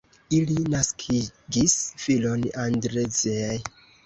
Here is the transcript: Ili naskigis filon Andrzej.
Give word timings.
Ili 0.35 0.53
naskigis 0.75 1.75
filon 2.07 2.49
Andrzej. 2.65 3.63